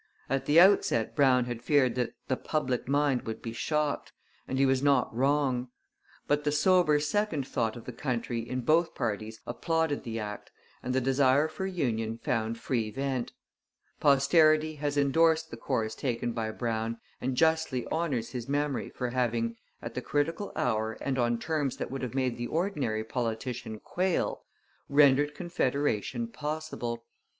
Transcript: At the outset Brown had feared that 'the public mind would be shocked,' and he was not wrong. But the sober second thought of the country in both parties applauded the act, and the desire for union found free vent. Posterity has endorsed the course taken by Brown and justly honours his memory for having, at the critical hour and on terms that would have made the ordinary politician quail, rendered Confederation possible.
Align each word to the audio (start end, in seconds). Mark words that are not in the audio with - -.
At 0.31 0.47
the 0.47 0.59
outset 0.59 1.15
Brown 1.15 1.45
had 1.45 1.61
feared 1.61 1.93
that 1.93 2.13
'the 2.27 2.37
public 2.37 2.87
mind 2.87 3.21
would 3.27 3.39
be 3.39 3.53
shocked,' 3.53 4.11
and 4.47 4.57
he 4.57 4.65
was 4.65 4.81
not 4.81 5.15
wrong. 5.15 5.67
But 6.25 6.43
the 6.43 6.51
sober 6.51 6.99
second 6.99 7.45
thought 7.47 7.75
of 7.75 7.85
the 7.85 7.93
country 7.93 8.39
in 8.39 8.61
both 8.61 8.95
parties 8.95 9.41
applauded 9.45 10.01
the 10.03 10.17
act, 10.19 10.49
and 10.81 10.95
the 10.95 11.01
desire 11.01 11.47
for 11.47 11.67
union 11.67 12.17
found 12.17 12.57
free 12.57 12.89
vent. 12.89 13.33
Posterity 13.99 14.73
has 14.77 14.97
endorsed 14.97 15.51
the 15.51 15.57
course 15.57 15.93
taken 15.93 16.31
by 16.31 16.49
Brown 16.49 16.97
and 17.21 17.37
justly 17.37 17.85
honours 17.89 18.29
his 18.29 18.49
memory 18.49 18.89
for 18.89 19.11
having, 19.11 19.55
at 19.83 19.93
the 19.93 20.01
critical 20.01 20.51
hour 20.55 20.93
and 20.93 21.19
on 21.19 21.37
terms 21.37 21.77
that 21.77 21.91
would 21.91 22.01
have 22.01 22.15
made 22.15 22.37
the 22.37 22.47
ordinary 22.47 23.03
politician 23.03 23.79
quail, 23.79 24.45
rendered 24.89 25.35
Confederation 25.35 26.27
possible. 26.27 27.05